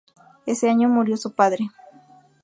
Ese 0.47 0.67
año 0.67 0.89
murió 0.89 1.15
su 1.15 1.31
padre. 1.35 1.69